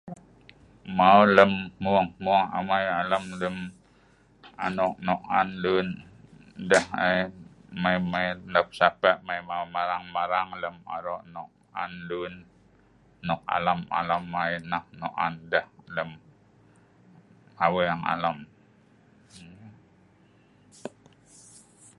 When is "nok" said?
5.07-5.21, 11.35-11.49, 13.27-13.41, 14.99-15.13